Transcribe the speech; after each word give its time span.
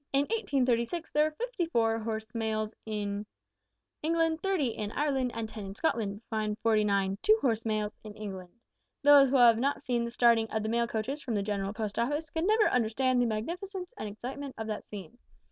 In 0.11 0.21
1836 0.21 1.11
there 1.11 1.25
were 1.25 1.35
fifty 1.35 1.67
four 1.67 1.99
horse 1.99 2.33
mails 2.33 2.73
in 2.87 3.27
England, 4.01 4.41
thirty 4.41 4.69
in 4.69 4.91
Ireland, 4.93 5.29
and 5.35 5.47
ten 5.47 5.63
in 5.63 5.75
Scotland, 5.75 6.23
besides 6.31 6.57
forty 6.63 6.83
nine 6.83 7.19
two 7.21 7.37
horse 7.39 7.65
mails 7.67 7.93
in 8.03 8.15
England. 8.15 8.49
Those 9.03 9.29
who 9.29 9.35
have 9.37 9.59
not 9.59 9.83
seen 9.83 10.03
the 10.03 10.09
starting 10.09 10.49
of 10.49 10.63
the 10.63 10.69
mail 10.69 10.87
coaches 10.87 11.21
from 11.21 11.35
the 11.35 11.43
General 11.43 11.71
Post 11.71 11.99
Office 11.99 12.31
can 12.31 12.47
never 12.47 12.67
understand 12.71 13.21
the 13.21 13.27
magnificence 13.27 13.93
and 13.95 14.09
excitement 14.09 14.55
of 14.57 14.65
that 14.65 14.83
scene. 14.83 15.19